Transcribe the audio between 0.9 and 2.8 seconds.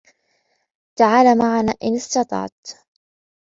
تعال معنا إن استطعت.